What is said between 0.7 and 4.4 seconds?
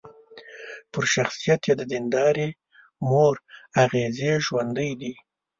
پر شخصيت يې د ديندارې مور اغېزې